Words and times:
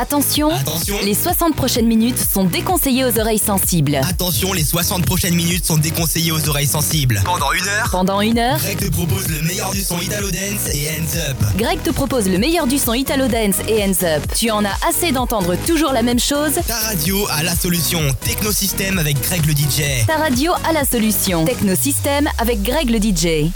Attention, 0.00 0.50
Attention. 0.54 0.96
les 1.04 1.12
60 1.12 1.56
prochaines 1.56 1.86
minutes 1.86 2.18
sont 2.32 2.44
déconseillées 2.44 3.04
aux 3.04 3.18
oreilles 3.18 3.40
sensibles. 3.40 3.96
Attention, 4.08 4.52
les 4.52 4.62
60 4.62 5.04
prochaines 5.04 5.34
minutes 5.34 5.66
sont 5.66 5.76
déconseillées 5.76 6.30
aux 6.30 6.48
oreilles 6.48 6.68
sensibles. 6.68 7.20
Pendant 7.24 7.50
une 7.52 7.66
heure, 7.66 7.88
Pendant 7.90 8.20
une 8.20 8.38
heure, 8.38 8.58
Greg 8.58 8.78
te 8.78 8.90
propose 8.90 9.26
le 9.28 9.42
meilleur 9.42 9.72
du 9.72 9.80
son 9.82 9.98
Italo 10.00 10.30
Dance 10.30 10.72
et 10.72 10.88
Hands 10.90 11.30
Up. 11.30 11.36
Greg 11.56 11.82
te 11.82 11.90
propose 11.90 12.28
le 12.28 12.38
meilleur 12.38 12.68
du 12.68 12.78
son 12.78 12.94
Italo 12.94 13.26
Dance 13.26 13.56
et 13.66 13.82
Hands 13.82 14.04
Up. 14.04 14.22
Tu 14.38 14.52
en 14.52 14.64
as 14.64 14.76
assez 14.88 15.10
d'entendre 15.10 15.56
toujours 15.66 15.92
la 15.92 16.02
même 16.02 16.20
chose? 16.20 16.52
Ta 16.68 16.78
radio 16.78 17.26
a 17.32 17.42
la 17.42 17.56
solution. 17.56 18.00
Technosystème 18.24 18.98
avec 19.00 19.20
Greg 19.20 19.44
le 19.46 19.52
DJ. 19.52 20.06
Ta 20.06 20.16
radio 20.18 20.52
a 20.68 20.72
la 20.72 20.84
solution. 20.84 21.44
Technosystème 21.44 22.28
avec 22.38 22.62
Greg 22.62 22.88
le 22.88 22.98
DJ. 22.98 23.50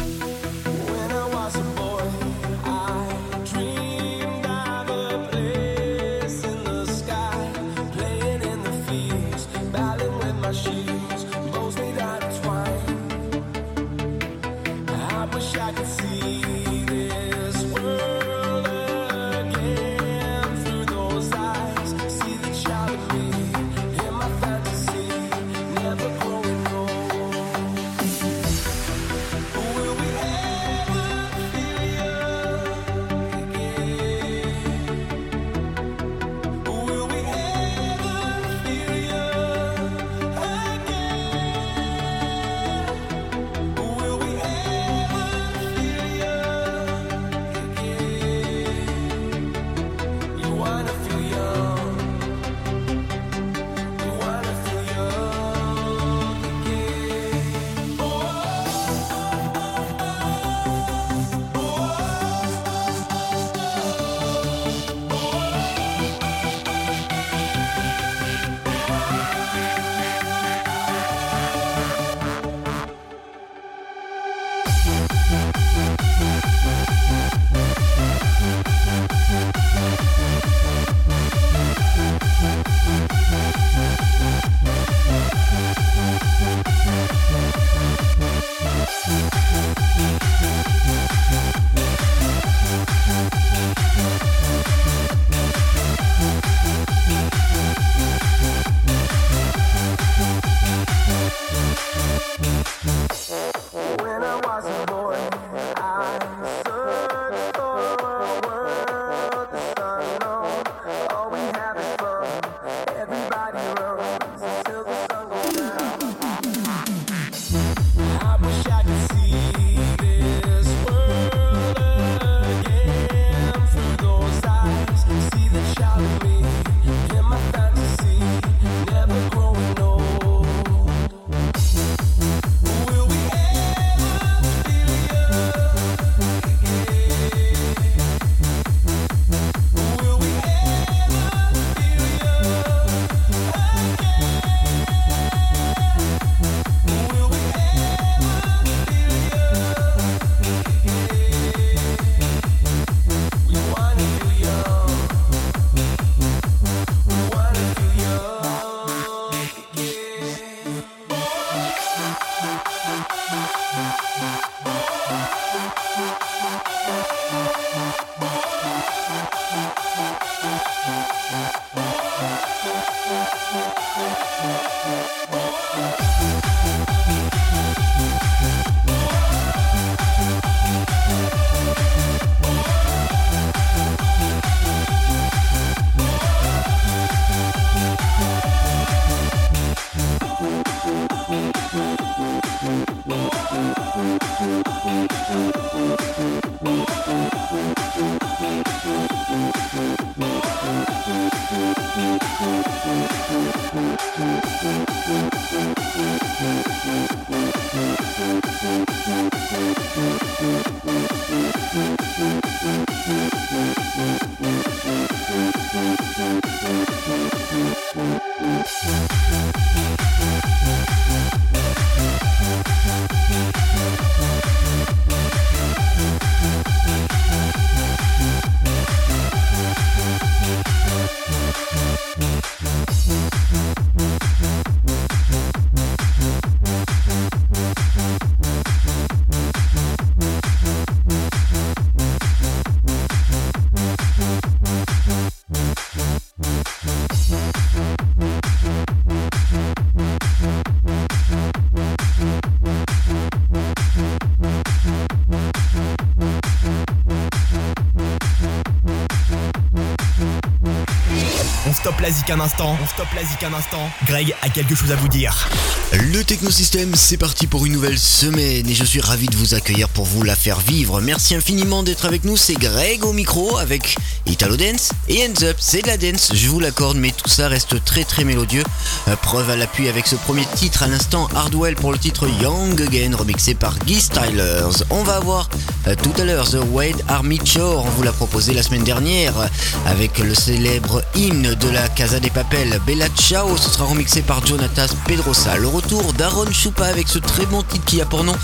On 262.13 262.87
stoppe 262.87 263.09
la 263.15 263.49
un 263.49 263.55
instant. 263.55 263.91
Greg 264.05 264.35
a 264.43 264.49
quelque 264.51 264.75
chose 264.75 264.93
à 264.93 264.97
vous 264.97 265.09
dire. 265.09 265.49
Le 265.93 266.23
Technosystème, 266.23 266.95
c'est 266.95 267.17
parti 267.17 267.47
pour 267.47 267.65
une 267.65 267.73
nouvelle 267.73 267.99
semaine 267.99 268.69
et 268.69 268.75
je 268.75 268.85
suis 268.85 269.01
ravi 269.01 269.27
de 269.27 269.37
vous 269.37 269.55
accueillir 269.55 269.89
pour 269.89 270.05
vous 270.05 270.23
la 270.23 270.37
faire 270.37 270.61
vivre. 270.61 271.01
Merci 271.01 271.35
infiniment 271.35 271.83
d'être 271.83 272.05
avec 272.05 272.25
nous. 272.25 272.37
C'est 272.37 272.55
Greg 272.55 273.05
au 273.05 273.15
micro 273.15 273.57
avec 273.57 273.97
Italo 274.43 274.57
Dance 274.57 274.91
et 275.09 275.25
Hands 275.25 275.45
Up. 275.45 275.57
C'est 275.61 275.83
de 275.83 275.87
la 275.87 275.97
dance, 275.97 276.33
je 276.35 276.49
vous 276.49 276.59
l'accorde, 276.59 276.97
mais 276.97 277.13
tout 277.13 277.29
ça 277.29 277.47
reste 277.47 277.85
très 277.85 278.03
très 278.03 278.25
mélodieux. 278.25 278.65
Euh, 279.07 279.15
Preuve 279.15 279.49
à 279.51 279.55
l'appui 279.55 279.89
avec 279.89 280.09
ce 280.09 280.17
premier 280.17 280.45
titre 280.57 280.83
à 280.83 280.89
l'instant, 280.89 281.29
Hardwell 281.37 281.77
pour 281.77 281.93
le 281.93 281.99
titre 281.99 282.27
Young 282.41 282.83
Again, 282.83 283.15
remixé 283.17 283.55
par 283.55 283.79
Guy 283.79 284.01
Stylers. 284.01 284.83
On 284.91 285.05
va 285.05 285.19
avoir 285.19 285.49
euh, 285.87 285.95
tout 285.95 286.21
à 286.21 286.25
l'heure 286.25 286.51
The 286.51 286.59
Wade 286.73 287.05
Army 287.07 287.39
Chore, 287.45 287.85
on 287.87 287.91
vous 287.91 288.03
l'a 288.03 288.11
proposé 288.11 288.53
la 288.53 288.65
semaine 288.65 288.83
dernière 288.83 289.39
euh, 289.39 289.47
avec 289.87 290.19
le 290.19 290.35
célèbre 290.35 291.05
hymne 291.15 291.55
de 291.55 291.69
la 291.69 291.89
Casa 291.89 292.19
des 292.19 292.31
Papel, 292.31 292.81
Bella 292.85 293.07
Ciao. 293.17 293.57
Ce 293.57 293.71
sera 293.71 293.85
remixé 293.85 294.23
par 294.23 294.45
Jonatas 294.45 294.93
Pedrosa. 295.07 295.57
Le 295.57 295.69
retour 295.69 296.15
d'Aaron 296.15 296.51
Chupa 296.51 296.87
avec 296.87 297.07
ce 297.07 297.21
très 297.21 297.47
bon 297.47 297.63
titre 297.63 297.85
qui 297.85 298.01
a 298.01 298.07
pour 298.07 298.25
nom 298.25 298.35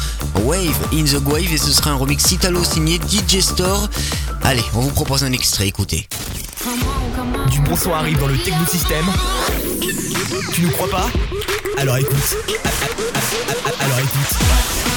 Wave 0.44 0.78
in 0.92 1.02
the 1.02 1.20
Wave 1.26 1.52
et 1.52 1.58
ce 1.58 1.72
sera 1.72 1.90
un 1.90 1.96
remix 1.96 2.30
Italo 2.30 2.62
signé 2.62 3.00
DJ 3.00 3.40
Store. 3.40 3.88
Allez, 4.48 4.64
on 4.74 4.80
vous 4.80 4.92
propose 4.92 5.24
un 5.24 5.32
extrait, 5.32 5.68
écoutez. 5.68 6.08
Du 7.50 7.60
bon 7.60 7.76
son 7.76 7.92
arrive 7.92 8.18
dans 8.18 8.28
le 8.28 8.38
Technosystème. 8.38 9.04
Tu 10.54 10.62
nous 10.62 10.70
crois 10.70 10.88
pas? 10.88 11.10
Alors 11.76 11.98
écoute. 11.98 12.36
Alors 13.78 13.98
écoute. 13.98 14.87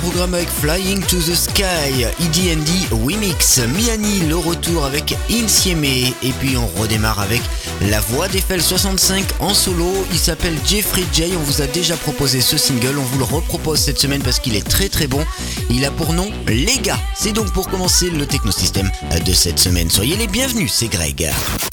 Programme 0.00 0.34
avec 0.34 0.48
Flying 0.48 1.00
to 1.02 1.16
the 1.16 1.34
Sky, 1.34 2.04
EDND 2.20 2.68
Remix, 3.04 3.58
Miani 3.58 4.20
le 4.28 4.36
retour 4.36 4.84
avec 4.84 5.16
Insieme. 5.30 5.84
Et 5.84 6.32
puis 6.40 6.56
on 6.56 6.66
redémarre 6.80 7.20
avec 7.20 7.40
la 7.82 8.00
voix 8.00 8.26
d'Eiffel 8.28 8.60
65 8.60 9.24
en 9.40 9.54
solo, 9.54 10.06
il 10.12 10.18
s'appelle 10.18 10.54
Jeffrey 10.66 11.04
J, 11.12 11.32
on 11.36 11.42
vous 11.42 11.62
a 11.62 11.66
déjà 11.66 11.96
proposé 11.96 12.40
ce 12.40 12.56
single, 12.58 12.98
on 12.98 13.02
vous 13.02 13.18
le 13.18 13.24
repropose 13.24 13.78
cette 13.78 13.98
semaine 13.98 14.22
parce 14.22 14.40
qu'il 14.40 14.56
est 14.56 14.68
très 14.68 14.88
très 14.88 15.06
bon, 15.06 15.24
il 15.70 15.84
a 15.84 15.90
pour 15.90 16.12
nom 16.12 16.30
Les 16.48 16.78
gars, 16.78 16.98
c'est 17.14 17.32
donc 17.32 17.52
pour 17.52 17.68
commencer 17.68 18.10
le 18.10 18.26
technosystème 18.26 18.90
de 19.24 19.32
cette 19.32 19.58
semaine, 19.58 19.90
soyez 19.90 20.16
les 20.16 20.26
bienvenus, 20.26 20.72
c'est 20.72 20.88
Greg. 20.88 21.30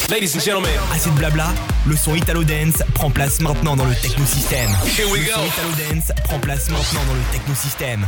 Ladies 0.09 0.31
and 0.35 0.41
gentlemen, 0.41 0.71
Assez 0.93 1.09
de 1.09 1.15
blabla, 1.15 1.47
le 1.87 1.95
son 1.97 2.15
Italo 2.15 2.43
Dance 2.43 2.83
prend 2.93 3.09
place 3.09 3.39
maintenant 3.41 3.75
dans 3.75 3.85
le 3.85 3.95
Technosystème. 3.95 4.69
here 4.97 5.09
we 5.11 5.21
Le 5.21 5.25
go. 5.25 5.31
son 5.35 5.45
Italo 5.45 5.69
Dance 5.93 6.11
prend 6.25 6.39
place 6.39 6.69
maintenant 6.69 7.01
dans 7.07 7.13
le 7.15 7.21
Technosystème. 7.31 8.05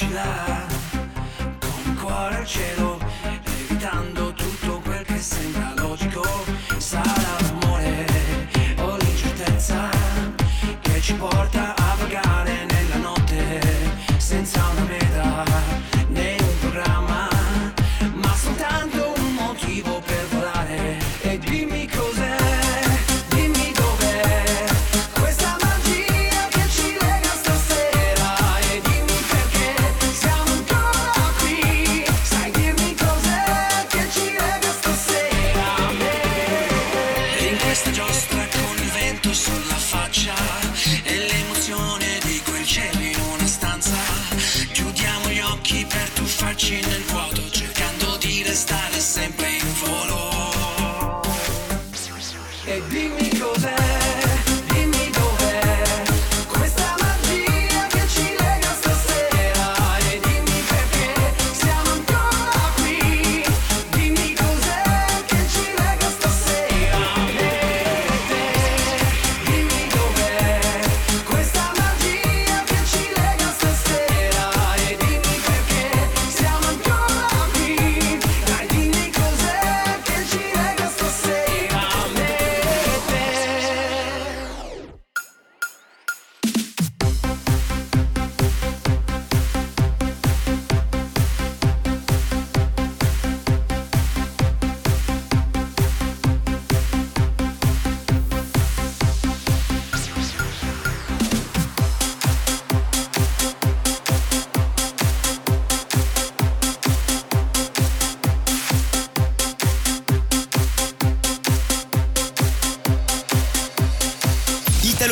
difficile, 0.00 0.22
con 1.60 1.94
cuore 1.96 2.36
al 2.36 2.46
cielo. 2.46 2.89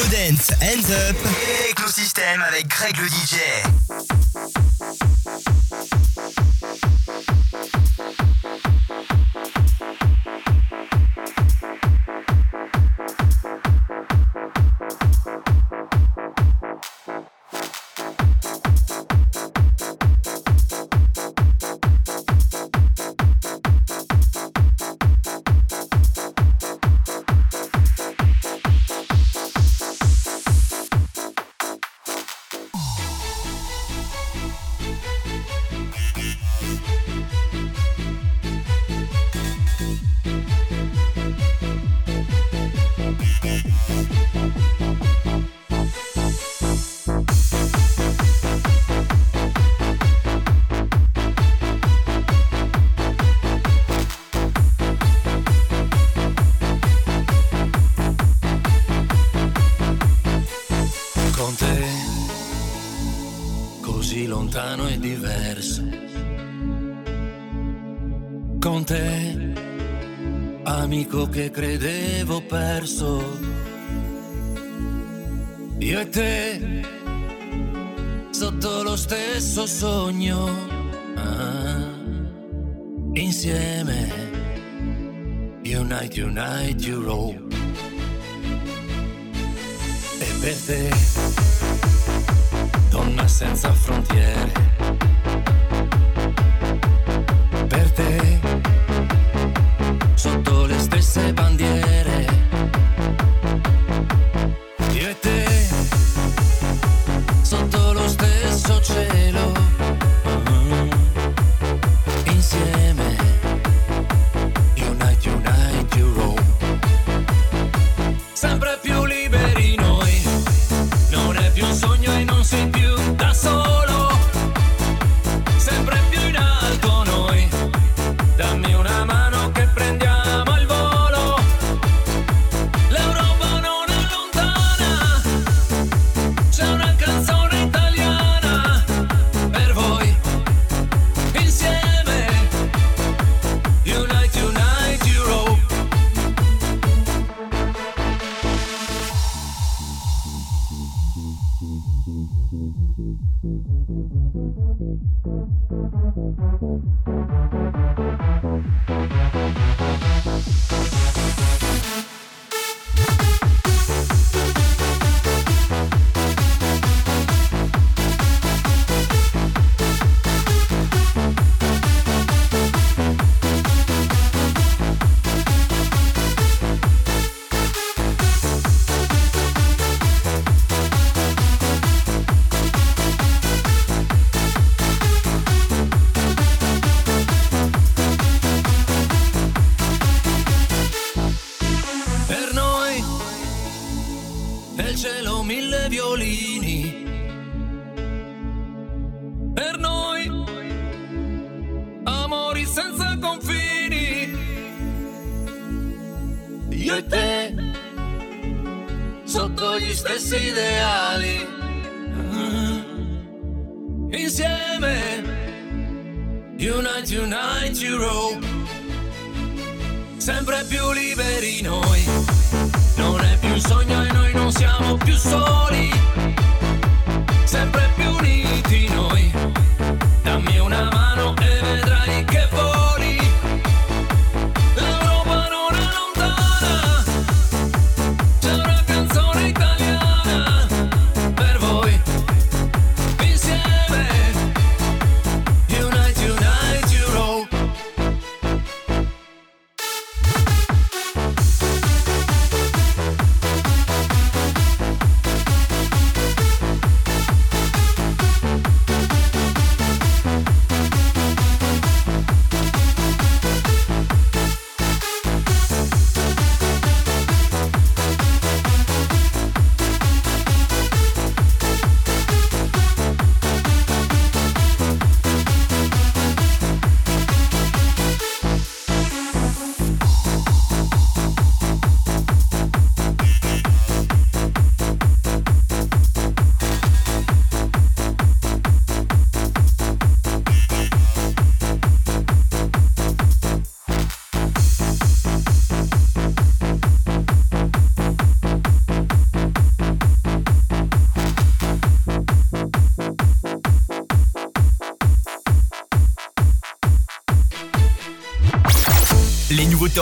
Dance, 0.06 0.52
Hands 0.62 0.92
Up. 0.92 1.16
Écosystème 1.70 2.40
avec 2.42 2.68
Greg 2.68 2.96
le 2.98 3.08
DJ. 3.08 4.27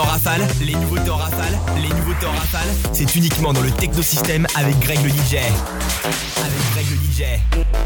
Rafale, 0.02 0.46
les 0.60 0.74
nouveautés 0.74 1.10
en 1.10 1.16
rafale, 1.16 1.58
les 1.76 1.88
nouveautés 1.88 2.26
en 2.26 2.32
rafale, 2.32 2.68
c'est 2.92 3.14
uniquement 3.16 3.52
dans 3.52 3.62
le 3.62 3.70
technosystème 3.70 4.46
avec 4.54 4.78
Greg 4.80 5.02
le 5.02 5.08
DJ. 5.08 5.36
Avec 5.36 6.60
Greg 6.72 6.86
le 6.90 6.96
DJ. 6.96 7.85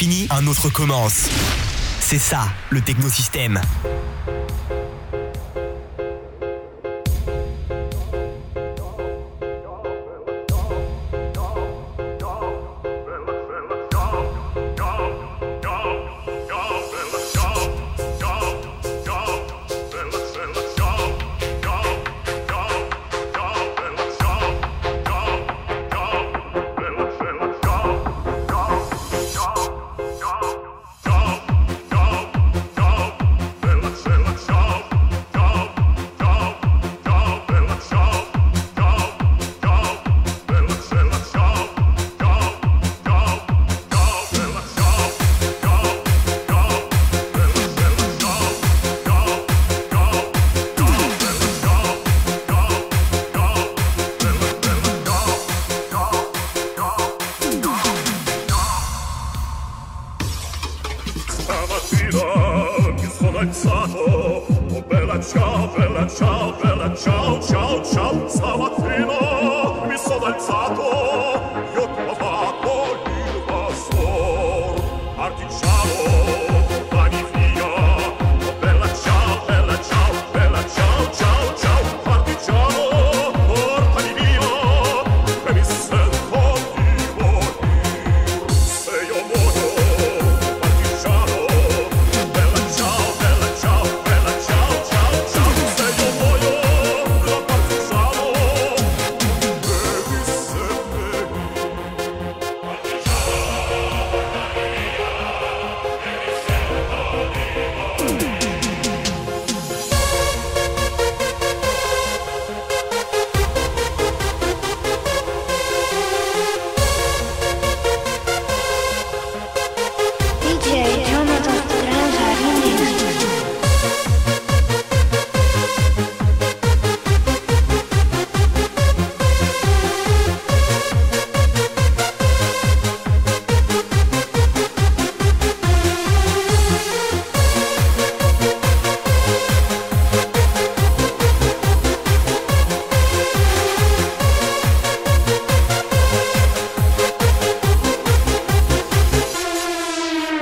finit, 0.00 0.26
un 0.30 0.46
autre 0.46 0.70
commence. 0.70 1.28
C'est 2.00 2.18
ça, 2.18 2.48
le 2.70 2.80
technosystème. 2.80 3.60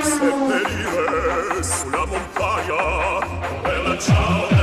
se 0.09 0.17
perire 0.17 1.63
sulla 1.63 2.05
montagna, 2.05 3.19
bella 3.63 3.97
ciao. 3.99 4.58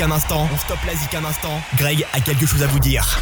Un 0.00 0.10
instant. 0.10 0.48
On 0.52 0.56
stoppe 0.56 0.84
la 0.86 0.94
zik 0.94 1.14
un 1.14 1.24
instant. 1.24 1.60
Greg 1.76 2.06
a 2.14 2.20
quelque 2.20 2.46
chose 2.46 2.62
à 2.62 2.66
vous 2.66 2.78
dire. 2.78 3.20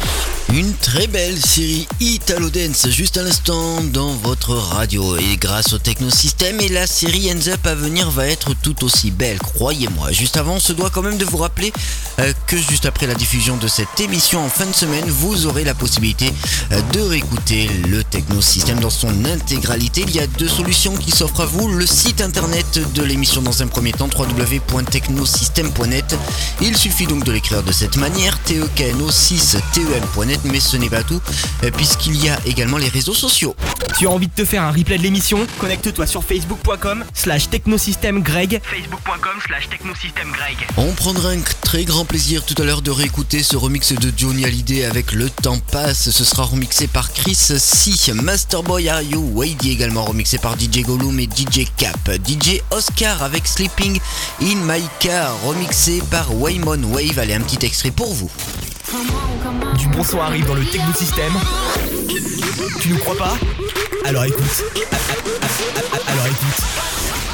Une 0.53 0.73
très 0.73 1.07
belle 1.07 1.37
série 1.37 1.85
Italo 2.27 2.49
Dance 2.49 2.89
juste 2.89 3.17
à 3.17 3.21
l'instant 3.21 3.83
dans 3.93 4.09
votre 4.09 4.55
radio 4.55 5.15
et 5.15 5.37
grâce 5.37 5.73
au 5.73 5.77
technosystème 5.77 6.59
et 6.59 6.69
la 6.69 6.87
série 6.87 7.31
Ends 7.31 7.49
Up 7.51 7.67
à 7.67 7.75
venir 7.75 8.09
va 8.09 8.25
être 8.27 8.55
tout 8.63 8.83
aussi 8.83 9.11
belle, 9.11 9.37
croyez-moi. 9.37 10.11
Juste 10.11 10.35
avant, 10.35 10.55
on 10.55 10.59
se 10.59 10.73
doit 10.73 10.89
quand 10.89 11.03
même 11.03 11.19
de 11.19 11.25
vous 11.25 11.37
rappeler 11.37 11.71
euh, 12.19 12.33
que 12.47 12.57
juste 12.57 12.87
après 12.87 13.05
la 13.05 13.13
diffusion 13.13 13.57
de 13.57 13.67
cette 13.67 13.99
émission 13.99 14.43
en 14.43 14.49
fin 14.49 14.65
de 14.65 14.73
semaine, 14.73 15.05
vous 15.07 15.45
aurez 15.45 15.63
la 15.63 15.75
possibilité 15.75 16.33
euh, 16.71 16.81
de 16.93 17.01
réécouter 17.01 17.69
le 17.89 18.03
technosystème 18.03 18.79
dans 18.79 18.89
son 18.89 19.25
intégralité. 19.25 20.03
Il 20.07 20.15
y 20.15 20.19
a 20.19 20.25
deux 20.25 20.47
solutions 20.47 20.97
qui 20.97 21.11
s'offrent 21.11 21.41
à 21.41 21.45
vous. 21.45 21.67
Le 21.67 21.85
site 21.85 22.21
internet 22.21 22.79
de 22.95 23.03
l'émission 23.03 23.43
dans 23.43 23.61
un 23.61 23.67
premier 23.67 23.91
temps, 23.91 24.09
www.technosystem.net. 24.17 26.15
Il 26.61 26.75
suffit 26.75 27.05
donc 27.05 27.23
de 27.23 27.31
l'écrire 27.31 27.61
de 27.61 27.71
cette 27.71 27.97
manière, 27.97 28.39
E 28.49 28.67
tekno6tem.net, 28.75 30.39
mais 30.45 30.59
ce 30.59 30.77
n'est 30.77 30.89
pas 30.89 31.03
tout, 31.03 31.21
euh, 31.63 31.69
puisqu'il 32.15 32.25
y 32.25 32.29
a 32.29 32.39
également 32.45 32.77
les 32.77 32.89
réseaux 32.89 33.13
sociaux. 33.13 33.55
Tu 33.97 34.07
as 34.07 34.09
envie 34.09 34.27
de 34.27 34.33
te 34.33 34.45
faire 34.45 34.63
un 34.63 34.71
replay 34.71 34.97
de 34.97 35.03
l'émission? 35.03 35.45
Connecte-toi 35.59 36.05
sur 36.05 36.23
facebook.com 36.23 37.03
slash 37.13 37.49
technosystèmegreg. 37.49 38.61
Facebook.com 38.63 39.39
slash 39.45 39.69
technosystèmegreg. 39.69 40.57
On 40.77 40.91
prendra 40.93 41.29
un 41.29 41.41
très 41.61 41.85
grand 41.85 42.05
plaisir 42.05 42.45
tout 42.45 42.61
à 42.61 42.65
l'heure 42.65 42.81
de 42.81 42.91
réécouter 42.91 43.43
ce 43.43 43.55
remix 43.55 43.93
de 43.93 44.11
Johnny 44.15 44.45
Hallyday 44.45 44.85
avec 44.85 45.11
Le 45.13 45.29
Temps 45.29 45.59
Passe. 45.71 46.09
Ce 46.09 46.25
sera 46.25 46.43
remixé 46.43 46.87
par 46.87 47.11
Chris 47.13 47.35
C, 47.35 48.13
Masterboy 48.13 48.89
Are 48.89 49.01
You, 49.01 49.31
Wadey 49.33 49.69
également 49.69 50.03
remixé 50.03 50.37
par 50.37 50.59
DJ 50.59 50.81
Gollum 50.81 51.19
et 51.19 51.25
DJ 51.27 51.65
Cap, 51.77 52.11
DJ 52.27 52.61
Oscar 52.71 53.23
avec 53.23 53.47
Sleeping 53.47 53.99
in 54.41 54.55
My 54.55 54.83
Car, 54.99 55.39
remixé 55.43 56.01
par 56.11 56.33
Waymon 56.35 56.83
Wave. 56.83 57.19
Allez, 57.19 57.33
un 57.33 57.41
petit 57.41 57.65
extrait 57.65 57.91
pour 57.91 58.13
vous. 58.13 58.29
Du 59.77 59.87
bon 59.87 60.03
son 60.03 60.19
arrive 60.19 60.45
dans 60.45 60.53
le 60.53 60.63
Techno 60.63 60.93
System. 60.93 61.33
Tu 62.79 62.89
nous 62.89 62.97
crois 62.99 63.17
pas? 63.17 63.33
Alors 64.05 64.25
écoute. 64.25 64.63
Alors 66.07 66.27
écoute. 66.27 67.24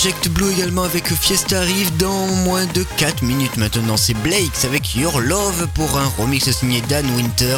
Project 0.00 0.28
Blue 0.28 0.52
également 0.52 0.84
avec 0.84 1.12
Fiesta 1.12 1.58
arrive 1.58 1.96
dans 1.96 2.28
moins 2.28 2.66
de 2.66 2.84
4 2.98 3.22
minutes 3.22 3.56
maintenant. 3.56 3.96
C'est 3.96 4.14
Blakes 4.14 4.64
avec 4.64 4.94
Your 4.94 5.20
Love 5.20 5.66
pour 5.74 5.98
un 5.98 6.06
remix 6.16 6.48
signé 6.52 6.80
Dan 6.82 7.04
Winter. 7.16 7.56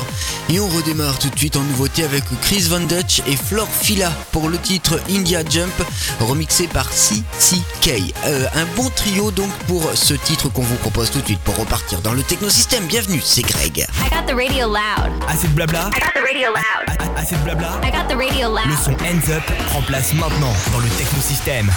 Et 0.48 0.58
on 0.58 0.66
redémarre 0.68 1.18
tout 1.18 1.28
de 1.28 1.36
suite 1.36 1.56
en 1.56 1.60
nouveauté 1.60 2.02
avec 2.02 2.24
Chris 2.40 2.62
Van 2.70 2.80
Dutch 2.80 3.20
et 3.26 3.36
Flor 3.36 3.68
Fila 3.68 4.10
pour 4.32 4.48
le 4.48 4.56
titre 4.56 4.98
India 5.10 5.42
Jump 5.46 5.70
remixé 6.18 6.66
par 6.66 6.88
CCK. 6.88 8.14
Euh, 8.24 8.46
un 8.54 8.64
bon 8.74 8.88
trio 8.88 9.30
donc 9.32 9.52
pour 9.68 9.90
ce 9.94 10.14
titre 10.14 10.48
qu'on 10.48 10.62
vous 10.62 10.76
propose 10.76 11.10
tout 11.10 11.20
de 11.20 11.26
suite 11.26 11.40
pour 11.40 11.58
repartir 11.58 12.00
dans 12.00 12.14
le 12.14 12.22
technosystème. 12.22 12.86
Bienvenue, 12.86 13.20
c'est 13.22 13.42
Greg. 13.42 13.80
I 13.80 14.08
got 14.08 14.22
the 14.26 14.34
radio 14.34 14.66
loud. 14.66 15.12
Assez 15.28 15.46
de 15.46 15.52
blabla? 15.52 15.90
I 15.94 16.00
got 16.00 16.14
the 16.18 16.24
radio 16.24 16.48
loud. 16.48 16.86
A- 16.88 17.02
a- 17.02 17.20
Assez 17.20 17.34
de 17.36 17.42
blabla? 17.42 17.78
I 17.84 17.90
got 17.90 18.08
the 18.08 18.16
radio 18.16 18.48
Le 18.48 18.54
loud. 18.70 18.78
son 18.82 18.92
Hands 18.92 19.30
Up 19.30 19.42
prend 19.66 19.82
place 19.82 20.14
maintenant 20.14 20.54
dans 20.72 20.78
le 20.78 20.88
technosystème. 20.96 21.70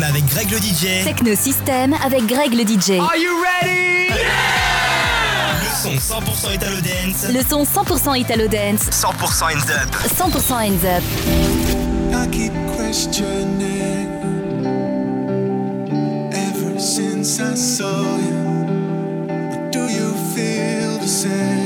Avec 0.00 0.24
Greg 0.24 0.50
le 0.50 0.56
DJ. 0.56 1.04
Techno 1.04 1.34
System 1.36 1.94
avec 2.02 2.24
Greg 2.24 2.54
le 2.54 2.62
DJ. 2.62 2.98
Are 2.98 3.14
you 3.14 3.30
ready? 3.42 4.08
Yeah 4.08 4.72
le 5.84 5.98
son 5.98 6.20
100% 6.20 6.54
Italo 6.54 6.76
Dance. 6.80 7.26
Le 7.30 7.42
son 7.42 7.64
100% 7.64 8.20
Italo 8.20 8.48
Dance. 8.48 8.88
100% 8.90 9.44
Hands 9.44 9.70
Up. 9.82 9.94
100% 10.06 10.54
Hands 10.54 10.84
Up. 10.84 11.02
I 12.14 12.26
keep 12.30 12.52
questioning 12.74 14.08
ever 16.32 16.78
since 16.78 17.38
I 17.40 17.54
saw 17.54 18.16
you. 18.16 18.66
Do 19.72 19.80
you 19.80 20.14
feel 20.34 20.98
the 21.00 21.08
same? 21.08 21.61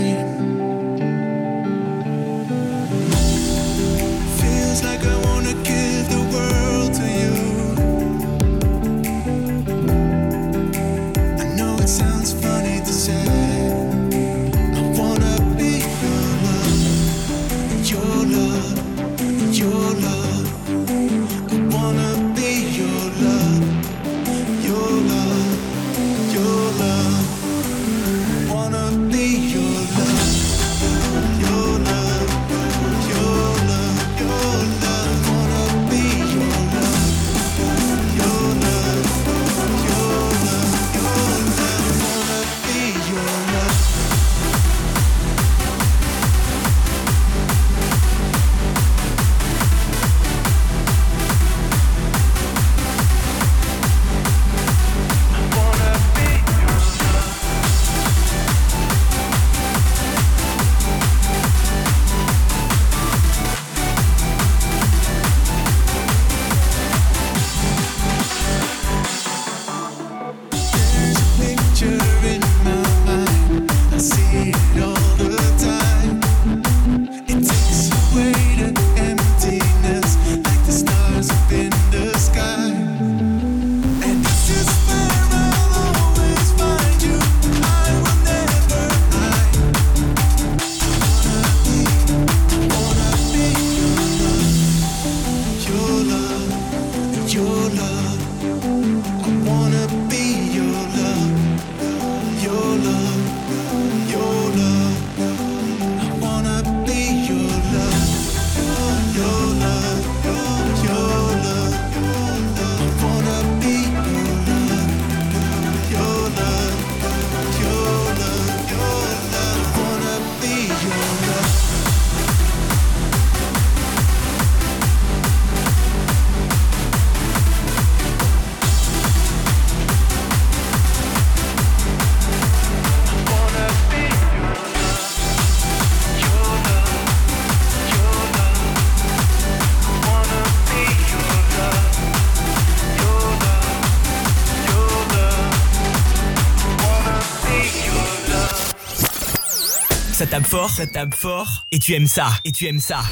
ça 150.65 150.87
tape 150.87 151.15
fort, 151.15 151.67
et 151.71 151.79
tu 151.79 151.95
aimes 151.95 152.07
ça, 152.07 152.29
et 152.45 152.53
tu 152.53 152.67
aimes 152.67 152.81
ça. 152.81 153.03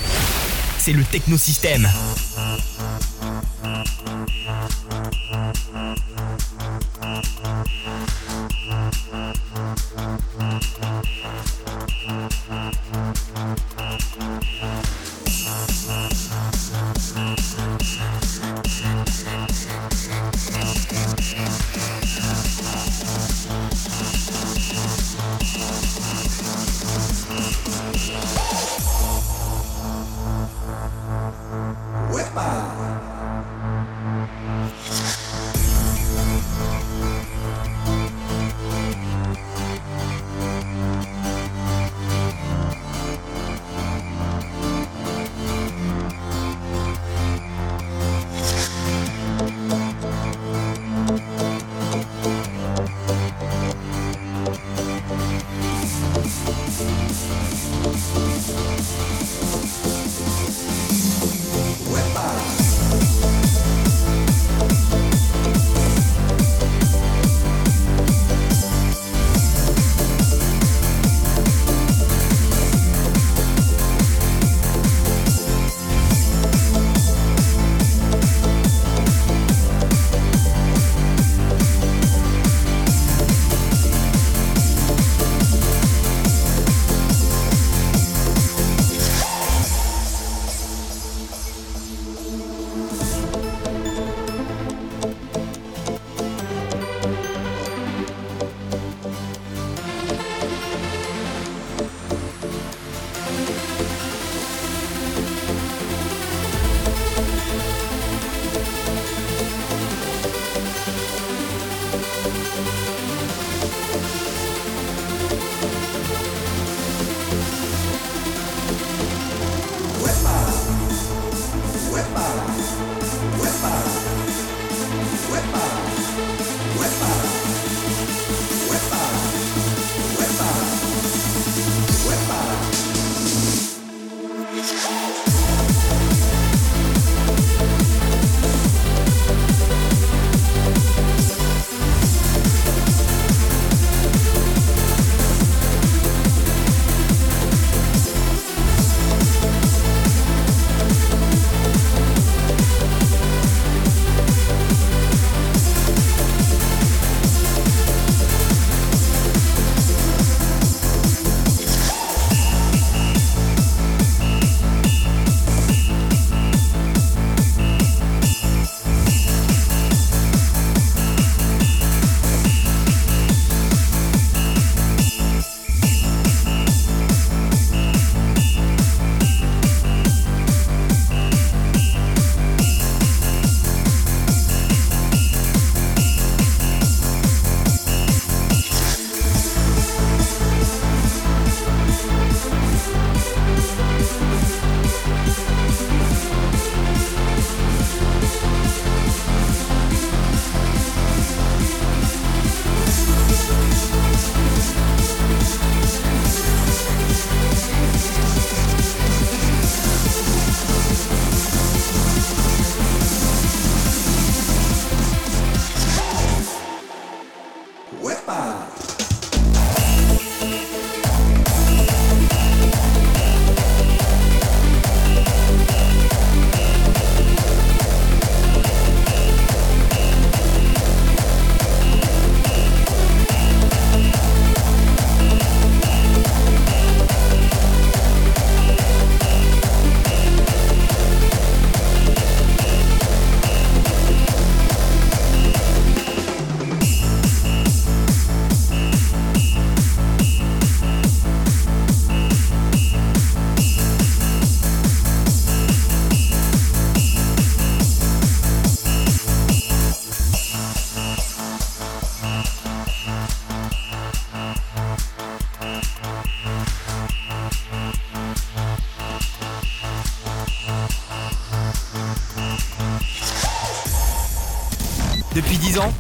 C'est 0.79 0.93
le 0.93 1.05
technosystème. 1.05 1.89
了。 32.55 32.94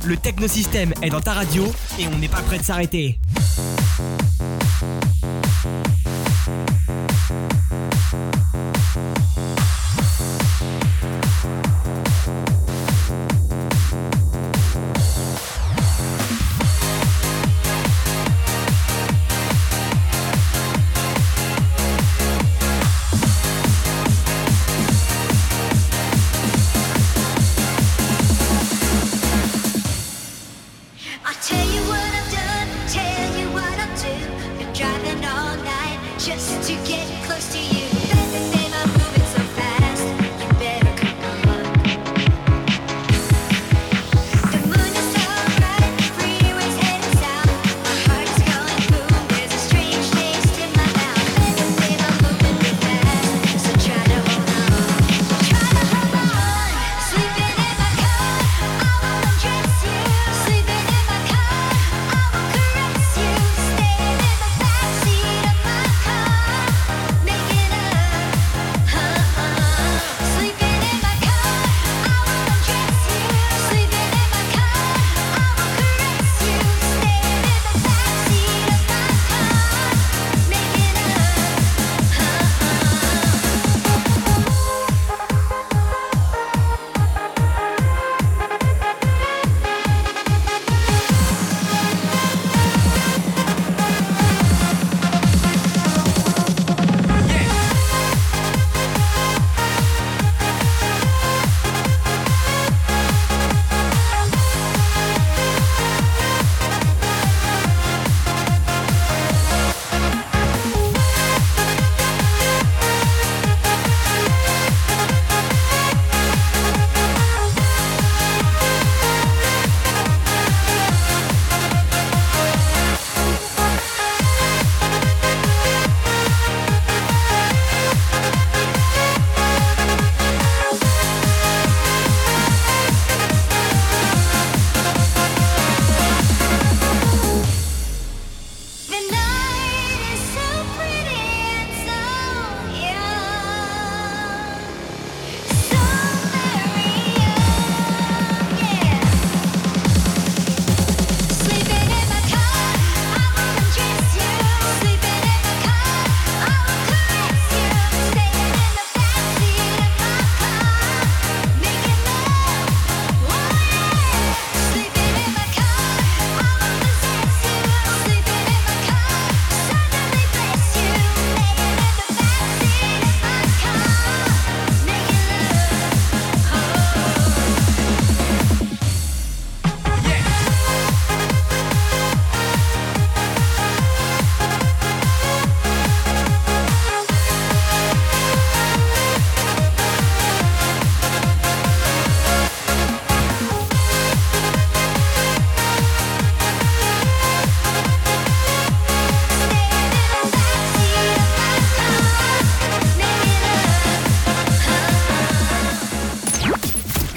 le 0.05 0.17
technosystème 0.17 0.95
est 1.03 1.11
dans 1.11 1.21
ta 1.21 1.33
radio 1.33 1.65
et 1.99 2.07
on 2.07 2.19
n'est 2.19 2.29
pas 2.29 2.43
prêt 2.43 2.59
de 2.59 2.63
s'arrêter. 2.63 3.19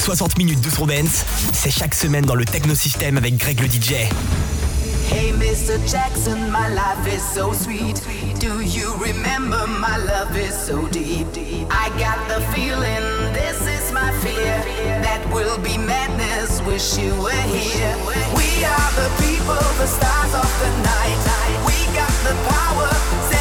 60 0.08 0.38
minutes 0.38 0.62
de 0.62 0.70
Dance, 0.86 1.26
c'est 1.52 1.70
chaque 1.70 1.94
semaine 1.94 2.24
dans 2.24 2.36
le 2.36 2.46
Technosystème 2.46 3.18
avec 3.18 3.36
Greg 3.36 3.60
le 3.60 3.68
DJ. 3.68 4.08
Hey 5.12 5.34
Mr. 5.34 5.86
Jackson, 5.86 6.50
my 6.50 6.70
life 6.74 7.06
is 7.14 7.22
so 7.22 7.52
sweet. 7.52 8.02
Do 8.40 8.62
you 8.62 8.94
remember 9.02 9.68
my 9.68 9.98
love 9.98 10.34
is 10.38 10.56
so 10.56 10.88
deep? 10.94 11.28
I 11.70 11.90
got 12.00 12.26
the 12.30 12.40
feeling 12.56 13.04
this 13.34 13.60
is 13.68 13.92
my 13.92 14.14
fear 14.24 14.56
that 15.04 15.28
will 15.34 15.58
be 15.58 15.78
madness. 15.78 16.62
Wish 16.62 16.98
you 16.98 17.14
were 17.22 17.44
here. 17.52 17.94
We 18.32 18.64
are 18.64 18.92
the 18.96 19.12
people, 19.20 19.60
the 19.76 19.88
stars 19.88 20.34
of 20.34 20.50
the 20.64 20.72
night. 20.88 21.20
We 21.68 21.76
got 21.94 22.16
the 22.24 22.34
power. 22.48 23.37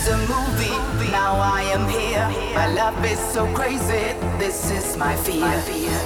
It's 0.00 0.06
a 0.06 0.16
movie. 0.16 1.10
Now 1.10 1.40
I 1.40 1.62
am 1.74 1.88
here. 1.88 2.24
My 2.54 2.68
love 2.72 3.04
is 3.04 3.18
so 3.18 3.52
crazy. 3.52 4.14
This 4.38 4.70
is 4.70 4.96
my 4.96 5.16
fear. 5.16 5.50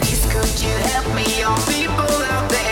Please 0.01 0.25
could 0.33 0.63
you 0.63 0.75
help 0.93 1.15
me, 1.15 1.43
all 1.43 1.59
people 1.67 2.01
out 2.01 2.49
there? 2.49 2.72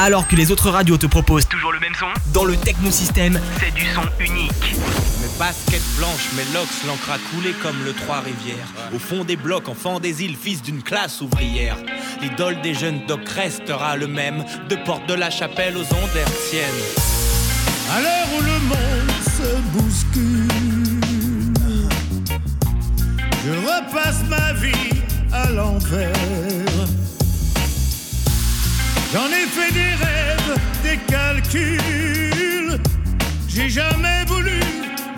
Alors 0.00 0.28
que 0.28 0.36
les 0.36 0.52
autres 0.52 0.70
radios 0.70 0.96
te 0.96 1.06
proposent 1.06 1.48
toujours 1.48 1.72
le 1.72 1.80
même 1.80 1.92
son, 1.98 2.06
dans 2.32 2.44
le 2.44 2.56
Techno 2.56 2.88
System, 2.88 3.40
c'est 3.58 3.74
du 3.74 3.84
son 3.86 4.02
unique. 4.20 4.76
Mes 5.20 5.38
baskets 5.40 5.82
blanches, 5.96 6.28
mes 6.36 6.44
locks, 6.54 6.68
l'encre 6.86 7.10
a 7.10 7.18
coulé 7.30 7.52
comme 7.60 7.82
le 7.84 7.92
Trois-Rivières. 7.92 8.68
Au 8.94 9.00
fond 9.00 9.24
des 9.24 9.34
blocs, 9.34 9.68
enfant 9.68 9.98
des 9.98 10.22
îles, 10.22 10.36
fils 10.36 10.62
d'une 10.62 10.84
classe 10.84 11.20
ouvrière. 11.20 11.76
L'idole 12.22 12.60
des 12.60 12.74
jeunes 12.74 13.06
doc 13.08 13.28
restera 13.28 13.96
le 13.96 14.06
même, 14.06 14.44
de 14.68 14.76
porte 14.76 15.08
de 15.08 15.14
la 15.14 15.30
chapelle 15.30 15.76
aux 15.76 15.80
ondes 15.80 16.16
hertziennes. 16.16 16.62
À 17.90 18.00
l'heure 18.00 18.28
où 18.38 18.42
le 18.42 18.58
monde 18.68 19.10
se 19.24 19.56
bouscule, 19.72 20.48
je 23.44 23.50
repasse 23.50 24.22
ma 24.28 24.52
vie 24.52 25.02
à 25.32 25.50
l'envers. 25.50 26.67
J'en 29.12 29.26
ai 29.28 29.46
fait 29.46 29.72
des 29.72 29.94
rêves, 30.04 30.58
des 30.82 30.98
calculs. 31.12 32.78
J'ai 33.48 33.68
jamais 33.70 34.24
voulu 34.26 34.60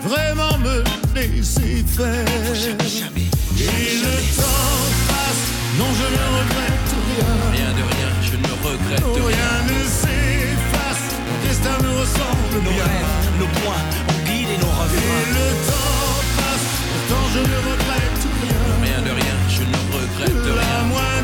vraiment 0.01 0.57
me 0.59 0.83
laisser 1.13 1.83
faire. 1.85 2.25
Et 3.59 3.95
le 4.03 4.15
temps 4.37 4.81
passe, 5.09 5.43
non 5.77 5.89
je 5.99 6.07
ne 6.15 6.23
regrette 6.37 6.91
rien. 7.07 7.31
Rien 7.51 7.71
de 7.79 7.83
rien, 7.93 8.09
je 8.29 8.35
ne 8.37 8.51
regrette 8.67 9.03
rien. 9.03 9.25
rien 9.27 9.53
ne 9.67 9.79
s'efface, 9.99 11.05
mon 11.27 11.37
destin 11.47 11.77
me 11.83 11.89
ressemble 11.99 12.55
Nos 12.63 12.71
bien. 12.71 12.83
rêves, 12.83 13.39
nos 13.39 13.47
points, 13.59 13.85
ont 14.09 14.21
guidé 14.25 14.55
nos 14.63 14.71
Et 14.71 14.81
refrains. 14.81 15.29
le 15.37 15.47
temps 15.69 16.19
passe, 16.37 16.69
pourtant 16.89 17.25
je 17.35 17.39
ne 17.39 17.57
regrette 17.69 18.23
rien. 18.41 18.61
Rien 18.81 19.01
de 19.07 19.11
rien, 19.21 19.35
je 19.49 19.63
ne 19.63 19.79
regrette 19.93 20.45
La 20.55 20.61
rien. 20.61 20.83
moindre 20.87 21.20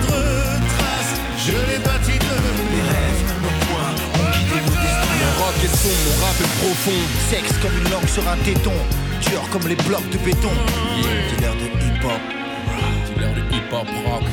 est 5.64 5.76
son, 5.76 5.90
mon 5.90 6.26
rap 6.26 6.36
est 6.40 6.54
profond. 6.62 7.00
Sexe 7.30 7.58
comme 7.62 7.78
une 7.78 7.90
langue 7.92 8.08
sur 8.08 8.28
un 8.28 8.38
téton. 8.38 8.74
Dur 9.22 9.42
comme 9.52 9.68
les 9.68 9.76
blocs 9.76 10.10
de 10.10 10.18
béton. 10.18 10.52
Dealer 11.02 11.56
de 11.56 11.68
hip-hop. 11.86 12.22
Dealer 13.08 13.34
de 13.34 13.56
hip-hop 13.56 13.88
rock. 14.06 14.24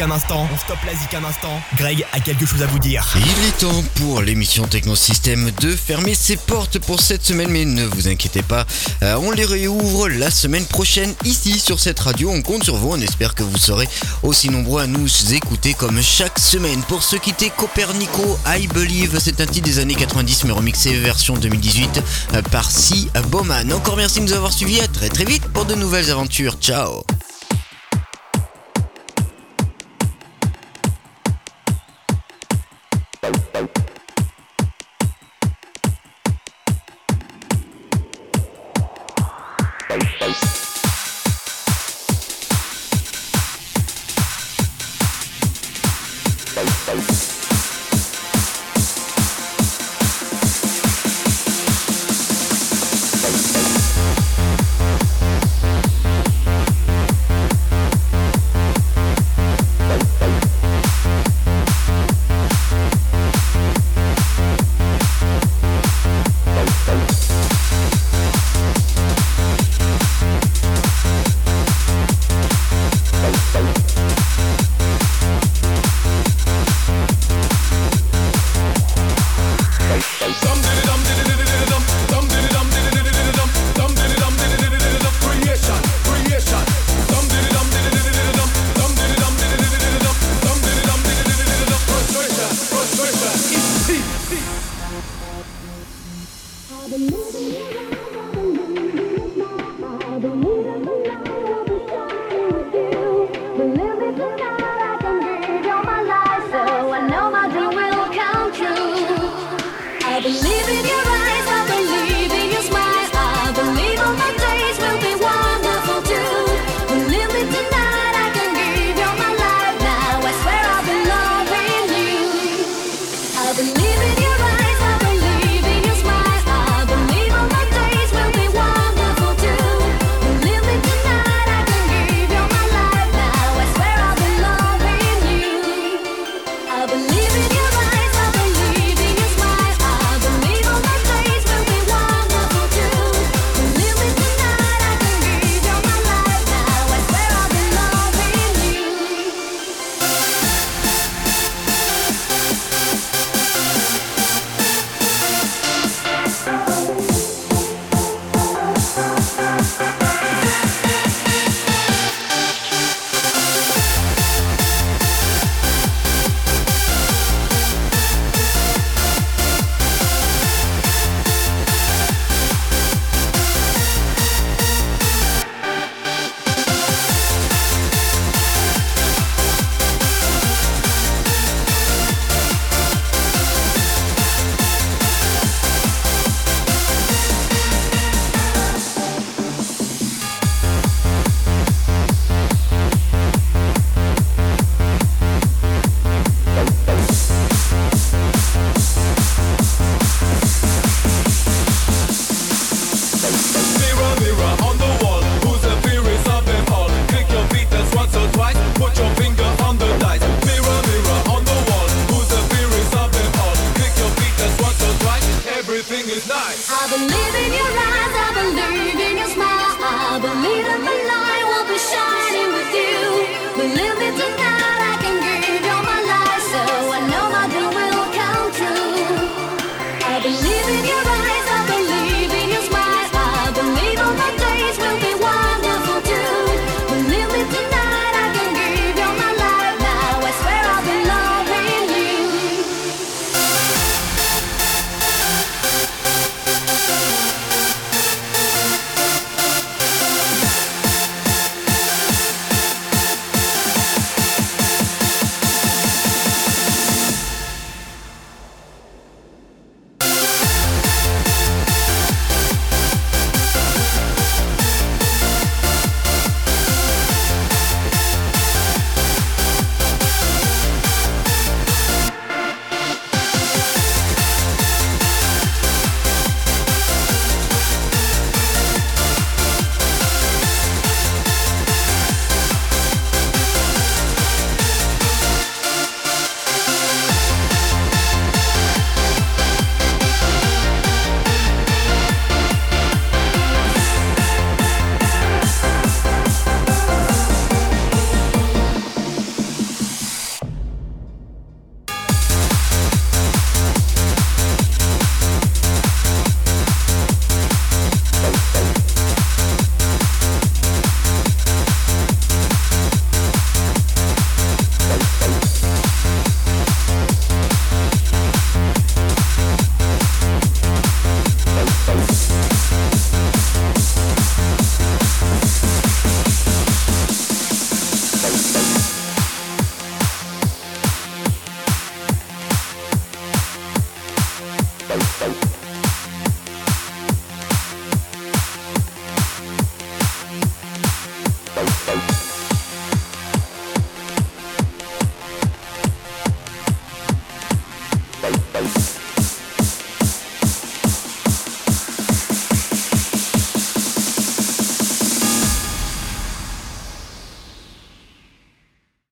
Un 0.00 0.10
instant. 0.10 0.48
On 0.52 0.56
stoppe 0.58 0.84
la 0.84 0.94
zik 0.94 1.14
un 1.14 1.24
instant. 1.24 1.60
Greg 1.76 2.04
a 2.12 2.20
quelque 2.20 2.44
chose 2.46 2.62
à 2.62 2.66
vous 2.66 2.78
dire. 2.78 3.06
Il 3.16 3.48
est 3.48 3.58
temps 3.58 3.84
pour 3.96 4.20
l'émission 4.20 4.66
Technosystème 4.66 5.50
de 5.60 5.74
fermer 5.74 6.14
ses 6.14 6.36
portes 6.36 6.78
pour 6.78 7.00
cette 7.00 7.24
semaine, 7.24 7.50
mais 7.50 7.64
ne 7.64 7.84
vous 7.84 8.08
inquiétez 8.08 8.42
pas, 8.42 8.66
euh, 9.02 9.16
on 9.16 9.30
les 9.30 9.44
réouvre 9.44 10.08
la 10.08 10.30
semaine 10.30 10.64
prochaine 10.66 11.14
ici 11.24 11.58
sur 11.58 11.80
cette 11.80 11.98
radio. 11.98 12.30
On 12.30 12.42
compte 12.42 12.64
sur 12.64 12.76
vous, 12.76 12.90
on 12.92 13.00
espère 13.00 13.34
que 13.34 13.42
vous 13.42 13.58
serez 13.58 13.88
aussi 14.22 14.50
nombreux 14.50 14.82
à 14.82 14.86
nous 14.86 15.08
écouter 15.32 15.74
comme 15.74 16.02
chaque 16.02 16.38
semaine. 16.38 16.82
Pour 16.82 17.02
se 17.02 17.16
quitter, 17.16 17.50
Copernico, 17.50 18.38
I 18.46 18.66
Believe, 18.68 19.18
c'est 19.20 19.40
un 19.40 19.46
titre 19.46 19.66
des 19.66 19.78
années 19.78 19.94
90 19.94 20.44
mais 20.44 20.52
remixé 20.52 20.94
version 20.98 21.34
2018 21.34 22.02
euh, 22.34 22.42
par 22.42 22.70
Si 22.70 23.08
Bowman. 23.28 23.72
Encore 23.72 23.96
merci 23.96 24.20
de 24.20 24.24
nous 24.24 24.32
avoir 24.32 24.52
suivis, 24.52 24.80
à 24.80 24.88
très 24.88 25.08
très 25.08 25.24
vite 25.24 25.44
pour 25.52 25.64
de 25.64 25.74
nouvelles 25.74 26.10
aventures. 26.10 26.56
Ciao 26.60 27.04